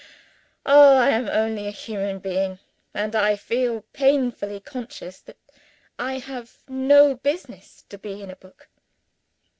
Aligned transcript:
Oh, 0.65 0.97
I 0.97 1.09
am 1.11 1.29
only 1.29 1.67
a 1.67 1.69
human 1.69 2.17
being 2.17 2.57
and 2.91 3.15
I 3.15 3.35
feel 3.35 3.81
painfully 3.93 4.59
conscious 4.59 5.19
that 5.19 5.37
I 5.99 6.17
have 6.17 6.57
no 6.67 7.13
business 7.13 7.83
to 7.89 7.99
be 7.99 8.23
in 8.23 8.31
a 8.31 8.35
book.) 8.35 8.67